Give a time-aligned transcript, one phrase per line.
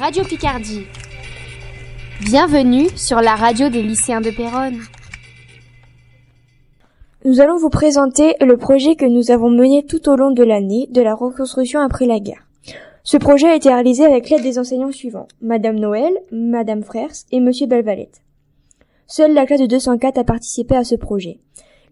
[0.00, 0.86] Radio Picardie.
[2.22, 4.78] Bienvenue sur la radio des lycéens de Péronne.
[7.26, 10.88] Nous allons vous présenter le projet que nous avons mené tout au long de l'année
[10.90, 12.48] de la reconstruction après la guerre.
[13.04, 17.40] Ce projet a été réalisé avec l'aide des enseignants suivants, Madame Noël, Madame Frères et
[17.40, 18.22] Monsieur Belvalette.
[19.06, 21.40] Seule la classe de 204 a participé à ce projet.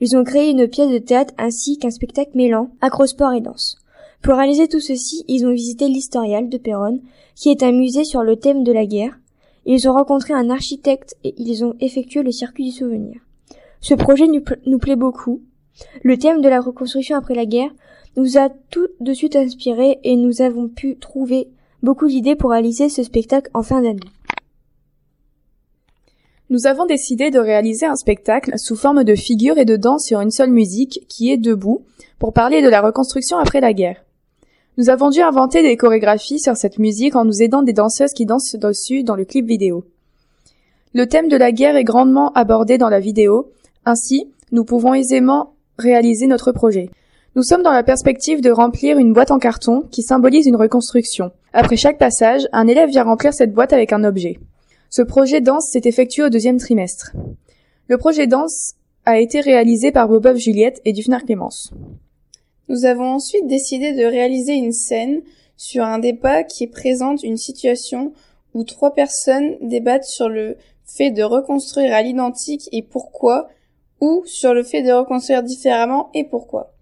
[0.01, 3.77] Ils ont créé une pièce de théâtre ainsi qu'un spectacle mêlant acrosport et danse.
[4.23, 7.01] Pour réaliser tout ceci, ils ont visité l'Historial de Péronne,
[7.35, 9.19] qui est un musée sur le thème de la guerre.
[9.65, 13.21] Ils ont rencontré un architecte et ils ont effectué le circuit du souvenir.
[13.81, 15.43] Ce projet nous, plaît beaucoup.
[16.03, 17.71] Le thème de la reconstruction après la guerre
[18.17, 21.49] nous a tout de suite inspiré et nous avons pu trouver
[21.83, 24.01] beaucoup d'idées pour réaliser ce spectacle en fin d'année.
[26.51, 30.21] Nous avons décidé de réaliser un spectacle sous forme de figures et de danse sur
[30.21, 31.85] une seule musique qui est debout
[32.19, 34.03] pour parler de la reconstruction après la guerre.
[34.79, 38.27] Nous avons dû inventer des chorégraphies sur cette musique en nous aidant des danseuses qui
[38.27, 39.83] dansent dessus dans le clip vidéo.
[40.95, 43.51] Le thème de la guerre est grandement abordé dans la vidéo,
[43.85, 46.91] ainsi nous pouvons aisément réaliser notre projet.
[47.35, 51.33] Nous sommes dans la perspective de remplir une boîte en carton qui symbolise une reconstruction.
[51.53, 54.39] Après chaque passage, un élève vient remplir cette boîte avec un objet.
[54.91, 57.17] Ce projet danse s'est effectué au deuxième trimestre.
[57.89, 58.75] Le projet danse
[59.07, 61.73] a été réalisé par Bobof Juliette et Dufner Clémence.
[62.69, 65.23] Nous avons ensuite décidé de réaliser une scène
[65.57, 68.13] sur un débat qui présente une situation
[68.55, 73.49] où trois personnes débattent sur le fait de reconstruire à l'identique et pourquoi,
[74.01, 76.73] ou sur le fait de reconstruire différemment et pourquoi.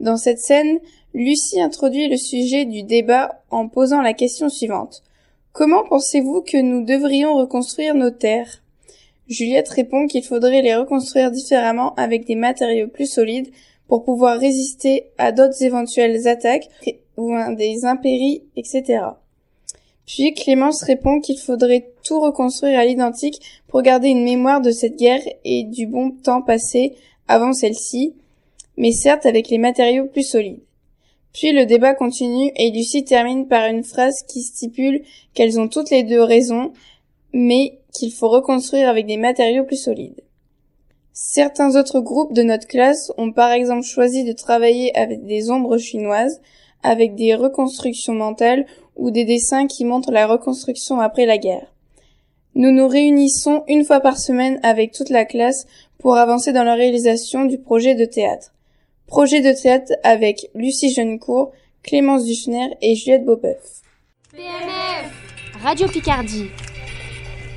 [0.00, 0.80] Dans cette scène,
[1.14, 5.02] Lucie introduit le sujet du débat en posant la question suivante.
[5.52, 8.62] Comment pensez-vous que nous devrions reconstruire nos terres?
[9.28, 13.52] Juliette répond qu'il faudrait les reconstruire différemment avec des matériaux plus solides
[13.88, 16.68] pour pouvoir résister à d'autres éventuelles attaques
[17.16, 19.02] ou à des impéries, etc.
[20.06, 24.96] Puis Clémence répond qu'il faudrait tout reconstruire à l'identique pour garder une mémoire de cette
[24.96, 26.94] guerre et du bon temps passé
[27.26, 28.14] avant celle-ci,
[28.76, 30.60] mais certes avec les matériaux plus solides.
[31.32, 35.02] Puis le débat continue et Lucie termine par une phrase qui stipule
[35.34, 36.72] qu'elles ont toutes les deux raison,
[37.32, 40.22] mais qu'il faut reconstruire avec des matériaux plus solides.
[41.16, 45.78] Certains autres groupes de notre classe ont par exemple choisi de travailler avec des ombres
[45.78, 46.40] chinoises,
[46.82, 48.66] avec des reconstructions mentales
[48.96, 51.72] ou des dessins qui montrent la reconstruction après la guerre.
[52.56, 55.66] Nous nous réunissons une fois par semaine avec toute la classe
[55.98, 58.52] pour avancer dans la réalisation du projet de théâtre.
[59.06, 61.52] Projet de théâtre avec Lucie Jeunecourt,
[61.84, 63.82] Clémence Dufner et Juliette Beaupeuf.
[64.32, 65.12] PNF
[65.62, 66.50] Radio Picardie